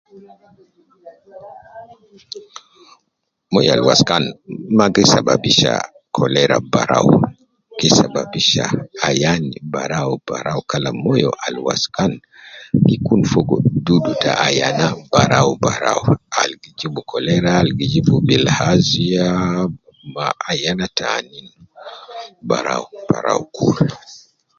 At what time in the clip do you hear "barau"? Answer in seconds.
6.73-7.09, 9.73-10.11, 10.27-10.59, 15.11-15.49, 15.63-16.01, 22.49-22.83, 23.09-23.41